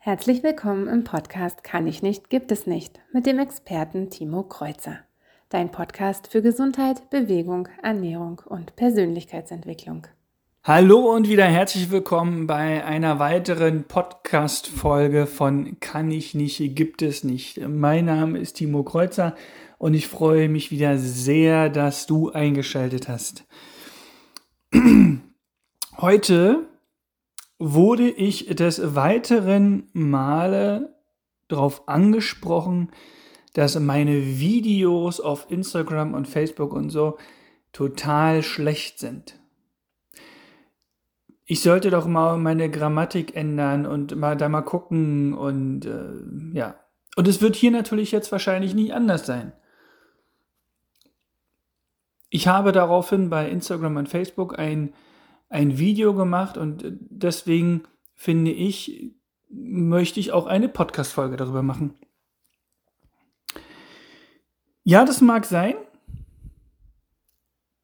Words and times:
Herzlich 0.00 0.44
willkommen 0.44 0.86
im 0.86 1.02
Podcast 1.02 1.64
Kann 1.64 1.88
ich 1.88 2.02
nicht, 2.02 2.30
gibt 2.30 2.52
es 2.52 2.68
nicht 2.68 3.00
mit 3.12 3.26
dem 3.26 3.40
Experten 3.40 4.10
Timo 4.10 4.44
Kreuzer. 4.44 5.00
Dein 5.48 5.72
Podcast 5.72 6.28
für 6.28 6.40
Gesundheit, 6.40 7.10
Bewegung, 7.10 7.68
Ernährung 7.82 8.40
und 8.46 8.76
Persönlichkeitsentwicklung. 8.76 10.06
Hallo 10.62 11.12
und 11.12 11.28
wieder 11.28 11.46
herzlich 11.46 11.90
willkommen 11.90 12.46
bei 12.46 12.84
einer 12.84 13.18
weiteren 13.18 13.84
Podcast-Folge 13.84 15.26
von 15.26 15.80
Kann 15.80 16.12
ich 16.12 16.32
nicht, 16.32 16.76
gibt 16.76 17.02
es 17.02 17.24
nicht. 17.24 17.60
Mein 17.66 18.04
Name 18.04 18.38
ist 18.38 18.54
Timo 18.54 18.84
Kreuzer 18.84 19.34
und 19.78 19.94
ich 19.94 20.06
freue 20.06 20.48
mich 20.48 20.70
wieder 20.70 20.96
sehr, 20.96 21.70
dass 21.70 22.06
du 22.06 22.30
eingeschaltet 22.30 23.08
hast. 23.08 23.46
Heute 25.98 26.67
wurde 27.58 28.08
ich 28.08 28.46
des 28.46 28.94
weiteren 28.94 29.88
Male 29.92 30.94
darauf 31.48 31.88
angesprochen, 31.88 32.90
dass 33.54 33.78
meine 33.80 34.38
Videos 34.38 35.20
auf 35.20 35.50
Instagram 35.50 36.14
und 36.14 36.28
Facebook 36.28 36.72
und 36.72 36.90
so 36.90 37.18
total 37.72 38.42
schlecht 38.42 38.98
sind. 38.98 39.38
Ich 41.44 41.62
sollte 41.62 41.90
doch 41.90 42.06
mal 42.06 42.36
meine 42.36 42.70
Grammatik 42.70 43.34
ändern 43.34 43.86
und 43.86 44.14
mal 44.14 44.36
da 44.36 44.48
mal 44.48 44.62
gucken 44.62 45.32
und 45.32 45.86
äh, 45.86 46.56
ja. 46.56 46.76
Und 47.16 47.26
es 47.26 47.40
wird 47.40 47.56
hier 47.56 47.70
natürlich 47.70 48.12
jetzt 48.12 48.30
wahrscheinlich 48.30 48.74
nicht 48.74 48.92
anders 48.92 49.26
sein. 49.26 49.52
Ich 52.28 52.46
habe 52.46 52.72
daraufhin 52.72 53.30
bei 53.30 53.48
Instagram 53.48 53.96
und 53.96 54.08
Facebook 54.08 54.58
ein 54.58 54.92
ein 55.48 55.78
Video 55.78 56.14
gemacht 56.14 56.56
und 56.56 56.84
deswegen 56.84 57.84
finde 58.14 58.50
ich, 58.50 59.12
möchte 59.48 60.20
ich 60.20 60.32
auch 60.32 60.46
eine 60.46 60.68
Podcast-Folge 60.68 61.36
darüber 61.36 61.62
machen. 61.62 61.94
Ja, 64.84 65.04
das 65.04 65.20
mag 65.20 65.44
sein, 65.44 65.74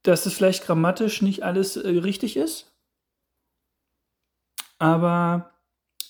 dass 0.02 0.26
es 0.26 0.34
vielleicht 0.34 0.64
grammatisch 0.64 1.22
nicht 1.22 1.42
alles 1.42 1.76
äh, 1.76 1.88
richtig 1.88 2.36
ist. 2.36 2.72
Aber 4.78 5.50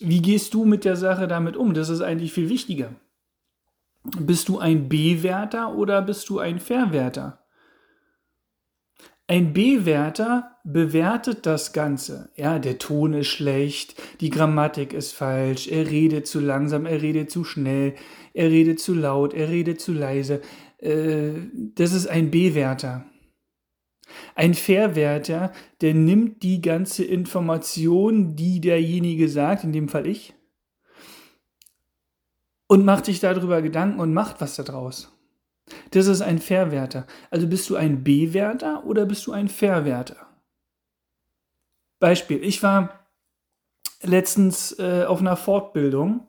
wie 0.00 0.20
gehst 0.20 0.54
du 0.54 0.64
mit 0.64 0.84
der 0.84 0.96
Sache 0.96 1.28
damit 1.28 1.56
um? 1.56 1.74
Das 1.74 1.88
ist 1.88 2.00
eigentlich 2.00 2.32
viel 2.32 2.48
wichtiger. 2.48 2.94
Bist 4.02 4.48
du 4.48 4.58
ein 4.58 4.88
B-Werter 4.88 5.74
oder 5.74 6.02
bist 6.02 6.28
du 6.28 6.38
ein 6.38 6.58
Verwerter? 6.58 7.43
Ein 9.26 9.54
Bewerter 9.54 10.58
bewertet 10.64 11.46
das 11.46 11.72
Ganze. 11.72 12.30
Ja, 12.36 12.58
der 12.58 12.78
Ton 12.78 13.14
ist 13.14 13.28
schlecht, 13.28 13.94
die 14.20 14.28
Grammatik 14.28 14.92
ist 14.92 15.12
falsch, 15.12 15.66
er 15.68 15.90
redet 15.90 16.26
zu 16.26 16.40
langsam, 16.40 16.84
er 16.84 17.00
redet 17.00 17.30
zu 17.30 17.42
schnell, 17.42 17.94
er 18.34 18.50
redet 18.50 18.80
zu 18.80 18.92
laut, 18.92 19.32
er 19.32 19.48
redet 19.48 19.80
zu 19.80 19.92
leise. 19.92 20.42
Äh, 20.78 21.32
das 21.74 21.94
ist 21.94 22.06
ein 22.06 22.30
Bewerter. 22.30 23.06
Ein 24.34 24.52
Verwerter, 24.52 25.52
der 25.80 25.94
nimmt 25.94 26.42
die 26.42 26.60
ganze 26.60 27.02
Information, 27.04 28.36
die 28.36 28.60
derjenige 28.60 29.30
sagt, 29.30 29.64
in 29.64 29.72
dem 29.72 29.88
Fall 29.88 30.06
ich, 30.06 30.34
und 32.66 32.84
macht 32.84 33.06
sich 33.06 33.20
darüber 33.20 33.62
Gedanken 33.62 34.00
und 34.00 34.12
macht 34.12 34.42
was 34.42 34.56
daraus. 34.56 35.13
Das 35.90 36.06
ist 36.06 36.20
ein 36.20 36.38
Verwerter. 36.38 37.06
Also 37.30 37.46
bist 37.46 37.70
du 37.70 37.76
ein 37.76 38.04
Bewerter 38.04 38.84
oder 38.84 39.06
bist 39.06 39.26
du 39.26 39.32
ein 39.32 39.48
Verwerter? 39.48 40.26
Beispiel, 42.00 42.42
ich 42.44 42.62
war 42.62 43.08
letztens 44.02 44.78
äh, 44.78 45.04
auf 45.06 45.20
einer 45.20 45.36
Fortbildung. 45.36 46.28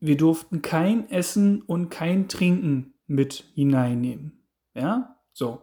Wir 0.00 0.16
durften 0.16 0.60
kein 0.60 1.08
Essen 1.08 1.62
und 1.62 1.88
kein 1.88 2.28
Trinken 2.28 2.94
mit 3.06 3.44
hineinnehmen. 3.54 4.44
Ja, 4.74 5.20
so. 5.32 5.62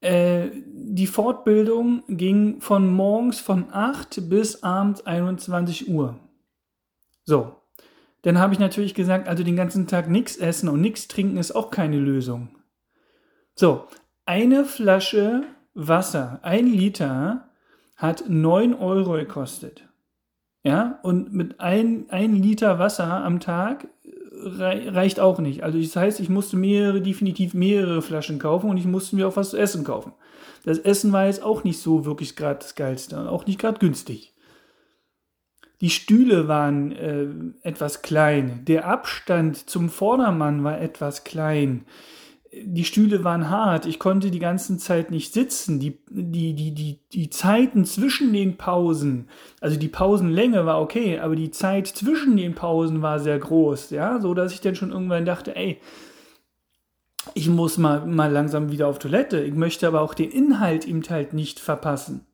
Äh, 0.00 0.50
die 0.64 1.06
Fortbildung 1.06 2.04
ging 2.06 2.60
von 2.60 2.88
morgens 2.88 3.40
von 3.40 3.72
8 3.72 4.28
bis 4.28 4.62
abends 4.62 5.04
21 5.04 5.88
Uhr. 5.88 6.20
So, 7.24 7.56
dann 8.26 8.40
habe 8.40 8.52
ich 8.52 8.58
natürlich 8.58 8.94
gesagt, 8.94 9.28
also 9.28 9.44
den 9.44 9.54
ganzen 9.54 9.86
Tag 9.86 10.10
nichts 10.10 10.36
essen 10.36 10.68
und 10.68 10.80
nichts 10.80 11.06
trinken 11.06 11.36
ist 11.36 11.52
auch 11.54 11.70
keine 11.70 12.00
Lösung. 12.00 12.48
So, 13.54 13.84
eine 14.24 14.64
Flasche 14.64 15.44
Wasser, 15.74 16.40
ein 16.42 16.66
Liter, 16.66 17.50
hat 17.94 18.24
9 18.26 18.74
Euro 18.74 19.12
gekostet. 19.12 19.88
Ja, 20.64 20.98
und 21.04 21.34
mit 21.34 21.60
ein, 21.60 22.06
ein 22.08 22.34
Liter 22.34 22.80
Wasser 22.80 23.06
am 23.06 23.38
Tag 23.38 23.86
reicht 24.32 25.20
auch 25.20 25.38
nicht. 25.38 25.62
Also 25.62 25.78
das 25.78 25.94
heißt, 25.94 26.18
ich 26.18 26.28
musste 26.28 26.56
mehrere, 26.56 27.00
definitiv 27.00 27.54
mehrere 27.54 28.02
Flaschen 28.02 28.40
kaufen 28.40 28.68
und 28.68 28.76
ich 28.76 28.86
musste 28.86 29.14
mir 29.14 29.28
auch 29.28 29.36
was 29.36 29.50
zu 29.50 29.56
essen 29.56 29.84
kaufen. 29.84 30.12
Das 30.64 30.78
Essen 30.78 31.12
war 31.12 31.26
jetzt 31.26 31.44
auch 31.44 31.62
nicht 31.62 31.78
so 31.78 32.04
wirklich 32.04 32.34
gerade 32.34 32.58
das 32.58 32.74
Geilste 32.74 33.20
und 33.20 33.28
auch 33.28 33.46
nicht 33.46 33.60
gerade 33.60 33.78
günstig. 33.78 34.34
Die 35.80 35.90
Stühle 35.90 36.48
waren 36.48 36.92
äh, 36.92 37.26
etwas 37.62 38.02
klein. 38.02 38.64
Der 38.64 38.86
Abstand 38.86 39.68
zum 39.68 39.90
Vordermann 39.90 40.64
war 40.64 40.80
etwas 40.80 41.24
klein. 41.24 41.84
Die 42.64 42.84
Stühle 42.84 43.24
waren 43.24 43.50
hart. 43.50 43.84
Ich 43.84 43.98
konnte 43.98 44.30
die 44.30 44.38
ganze 44.38 44.78
Zeit 44.78 45.10
nicht 45.10 45.34
sitzen. 45.34 45.78
Die, 45.78 45.98
die, 46.08 46.54
die, 46.54 46.74
die, 46.74 47.00
die 47.12 47.28
Zeiten 47.28 47.84
zwischen 47.84 48.32
den 48.32 48.56
Pausen, 48.56 49.28
also 49.60 49.78
die 49.78 49.88
Pausenlänge 49.88 50.64
war 50.64 50.80
okay, 50.80 51.18
aber 51.18 51.36
die 51.36 51.50
Zeit 51.50 51.88
zwischen 51.88 52.38
den 52.38 52.54
Pausen 52.54 53.02
war 53.02 53.18
sehr 53.18 53.38
groß. 53.38 53.90
Ja, 53.90 54.18
so 54.20 54.32
dass 54.32 54.52
ich 54.52 54.62
dann 54.62 54.76
schon 54.76 54.92
irgendwann 54.92 55.26
dachte, 55.26 55.54
ey, 55.54 55.78
ich 57.34 57.48
muss 57.48 57.76
mal, 57.76 58.06
mal 58.06 58.32
langsam 58.32 58.70
wieder 58.70 58.88
auf 58.88 58.98
Toilette. 58.98 59.40
Ich 59.40 59.54
möchte 59.54 59.86
aber 59.86 60.00
auch 60.00 60.14
den 60.14 60.30
Inhalt 60.30 60.86
eben 60.86 61.02
halt 61.10 61.34
nicht 61.34 61.60
verpassen. 61.60 62.26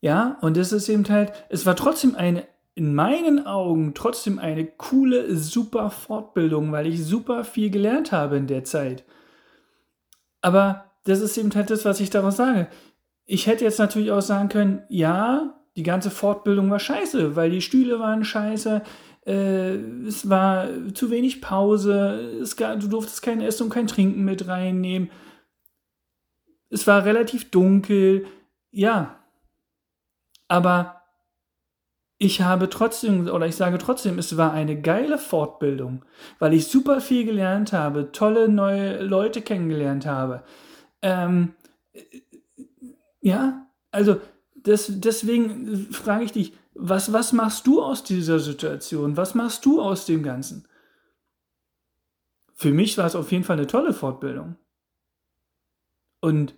Ja, 0.00 0.38
und 0.40 0.56
das 0.56 0.72
ist 0.72 0.88
eben 0.88 1.08
halt, 1.08 1.32
es 1.50 1.66
war 1.66 1.76
trotzdem 1.76 2.14
eine, 2.14 2.44
in 2.74 2.94
meinen 2.94 3.46
Augen 3.46 3.92
trotzdem 3.94 4.38
eine 4.38 4.64
coole, 4.64 5.36
super 5.36 5.90
Fortbildung, 5.90 6.72
weil 6.72 6.86
ich 6.86 7.04
super 7.04 7.44
viel 7.44 7.70
gelernt 7.70 8.12
habe 8.12 8.36
in 8.36 8.46
der 8.46 8.64
Zeit. 8.64 9.04
Aber 10.40 10.86
das 11.04 11.20
ist 11.20 11.36
eben 11.36 11.54
halt 11.54 11.70
das, 11.70 11.84
was 11.84 12.00
ich 12.00 12.10
daraus 12.10 12.36
sage. 12.36 12.68
Ich 13.26 13.46
hätte 13.46 13.64
jetzt 13.64 13.78
natürlich 13.78 14.10
auch 14.10 14.22
sagen 14.22 14.48
können, 14.48 14.82
ja, 14.88 15.60
die 15.76 15.82
ganze 15.82 16.10
Fortbildung 16.10 16.70
war 16.70 16.80
scheiße, 16.80 17.36
weil 17.36 17.50
die 17.50 17.60
Stühle 17.60 18.00
waren 18.00 18.24
scheiße, 18.24 18.82
äh, 19.26 19.74
es 20.06 20.28
war 20.28 20.68
zu 20.94 21.10
wenig 21.10 21.40
Pause, 21.40 22.42
gab, 22.56 22.80
du 22.80 22.88
durftest 22.88 23.22
kein 23.22 23.40
Essen 23.40 23.64
und 23.64 23.70
kein 23.70 23.86
Trinken 23.86 24.24
mit 24.24 24.48
reinnehmen. 24.48 25.10
Es 26.70 26.86
war 26.86 27.04
relativ 27.04 27.50
dunkel. 27.50 28.26
Ja, 28.70 29.19
aber 30.50 31.04
ich 32.18 32.42
habe 32.42 32.68
trotzdem, 32.68 33.28
oder 33.28 33.46
ich 33.46 33.54
sage 33.54 33.78
trotzdem, 33.78 34.18
es 34.18 34.36
war 34.36 34.52
eine 34.52 34.78
geile 34.80 35.16
Fortbildung, 35.16 36.04
weil 36.40 36.54
ich 36.54 36.66
super 36.66 37.00
viel 37.00 37.24
gelernt 37.24 37.72
habe, 37.72 38.10
tolle 38.10 38.48
neue 38.48 39.00
Leute 39.00 39.42
kennengelernt 39.42 40.06
habe. 40.06 40.42
Ähm, 41.02 41.54
ja, 43.20 43.70
also 43.92 44.20
das, 44.56 44.86
deswegen 44.90 45.92
frage 45.92 46.24
ich 46.24 46.32
dich, 46.32 46.52
was, 46.74 47.12
was 47.12 47.32
machst 47.32 47.68
du 47.68 47.80
aus 47.80 48.02
dieser 48.02 48.40
Situation? 48.40 49.16
Was 49.16 49.36
machst 49.36 49.64
du 49.64 49.80
aus 49.80 50.04
dem 50.04 50.24
Ganzen? 50.24 50.66
Für 52.54 52.72
mich 52.72 52.98
war 52.98 53.06
es 53.06 53.14
auf 53.14 53.30
jeden 53.30 53.44
Fall 53.44 53.56
eine 53.56 53.68
tolle 53.68 53.94
Fortbildung. 53.94 54.56
Und 56.20 56.56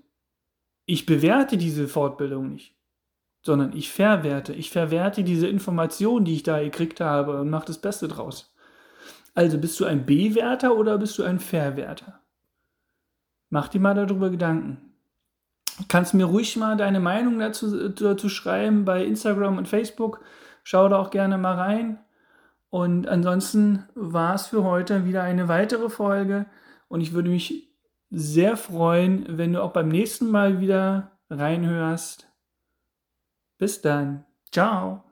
ich 0.87 1.05
bewerte 1.05 1.59
diese 1.59 1.89
Fortbildung 1.89 2.49
nicht 2.49 2.75
sondern 3.43 3.77
ich 3.77 3.91
verwerte. 3.93 4.53
Ich 4.53 4.71
verwerte 4.71 5.25
diese 5.25 5.49
Information, 5.49 6.25
die 6.25 6.35
ich 6.35 6.43
da 6.43 6.63
gekriegt 6.63 7.01
habe 7.01 7.41
und 7.41 7.51
mache 7.51 7.67
das 7.67 7.79
Beste 7.79 8.09
draus. 8.09 8.55
Also 9.35 9.59
bist 9.59 9.79
du 9.81 9.85
ein 9.85 10.07
Bewerter 10.07 10.77
oder 10.77 10.99
bist 10.99 11.19
du 11.19 11.25
ein 11.25 11.41
Verwerter? 11.41 12.21
Mach 13.51 13.69
dir 13.69 13.81
mal 13.81 13.95
darüber 13.95 14.31
Gedanken. 14.31 14.93
Kannst 15.89 16.15
mir 16.15 16.27
ruhig 16.27 16.57
mal 16.57 16.77
deine 16.77 17.01
Meinung 17.01 17.39
dazu, 17.39 17.89
dazu 17.89 18.29
schreiben 18.29 18.85
bei 18.85 19.05
Instagram 19.05 19.59
und 19.59 19.69
Facebook. 19.69 20.21
Schau 20.65 20.89
da 20.89 20.99
auch 20.99 21.11
gerne 21.11 21.39
mal 21.39 21.55
rein. 21.55 21.99
Und 22.71 23.07
ansonsten 23.09 23.85
war 23.95 24.35
es 24.35 24.47
für 24.47 24.65
heute 24.65 25.05
wieder 25.05 25.23
eine 25.23 25.49
weitere 25.49 25.91
Folge. 25.91 26.47
Und 26.89 27.01
ich 27.01 27.13
würde 27.13 27.31
mich 27.31 27.69
sehr 28.11 28.57
freuen, 28.57 29.27
wenn 29.29 29.55
du 29.55 29.63
auch 29.63 29.73
beim 29.73 29.89
nächsten 29.89 30.31
Mal 30.31 30.61
wieder 30.61 31.13
reinhörst. 31.31 32.32
Bis 33.63 33.81
dann. 33.81 34.27
Ciao. 34.51 35.05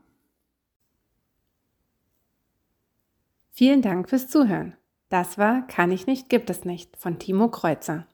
Vielen 3.52 3.80
Dank 3.80 4.08
fürs 4.08 4.26
Zuhören. 4.26 4.76
Das 5.08 5.38
war 5.38 5.64
Kann 5.68 5.92
ich 5.92 6.08
nicht, 6.08 6.28
gibt 6.28 6.50
es 6.50 6.64
nicht 6.64 6.96
von 6.96 7.20
Timo 7.20 7.46
Kreuzer. 7.46 8.08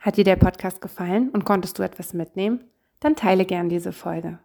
Hat 0.00 0.16
dir 0.16 0.24
der 0.24 0.34
Podcast 0.34 0.80
gefallen 0.80 1.30
und 1.30 1.44
konntest 1.44 1.78
du 1.78 1.84
etwas 1.84 2.14
mitnehmen? 2.14 2.64
Dann 2.98 3.14
teile 3.14 3.44
gern 3.44 3.68
diese 3.68 3.92
Folge. 3.92 4.40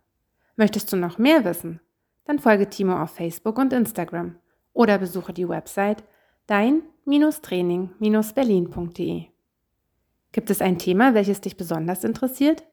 Möchtest 0.58 0.94
du 0.94 0.96
noch 0.96 1.18
mehr 1.18 1.44
wissen? 1.44 1.80
Dann 2.26 2.38
folge 2.38 2.70
Timo 2.70 3.02
auf 3.02 3.16
Facebook 3.16 3.58
und 3.58 3.74
Instagram 3.74 4.36
oder 4.74 5.00
besuche 5.00 5.34
die 5.34 5.50
Website 5.50 6.04
dein-training-berlin.de. 6.46 9.24
Gibt 10.32 10.52
es 10.52 10.62
ein 10.62 10.78
Thema, 10.78 11.16
welches 11.16 11.42
dich 11.42 11.58
besonders 11.58 12.04
interessiert? 12.04 12.64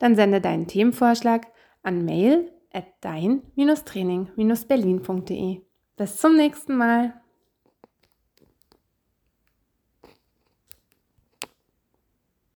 Dann 0.00 0.16
sende 0.16 0.40
deinen 0.40 0.66
Themenvorschlag 0.66 1.46
an 1.84 2.04
mail 2.04 2.50
at 2.72 2.86
dein-training-berlin.de. 3.02 5.60
Bis 5.96 6.16
zum 6.16 6.36
nächsten 6.36 6.76
Mal. 6.76 7.14